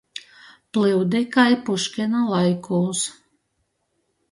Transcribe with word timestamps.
Plyudi 0.77 1.21
kai 1.35 1.59
Puškina 1.67 2.23
laikūs. 2.33 3.05